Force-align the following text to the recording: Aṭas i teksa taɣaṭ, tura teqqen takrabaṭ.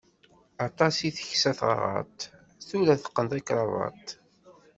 Aṭas 0.65 0.95
i 1.07 1.09
teksa 1.15 1.51
taɣaṭ, 1.59 2.17
tura 2.67 2.95
teqqen 3.01 3.27
takrabaṭ. 3.31 4.05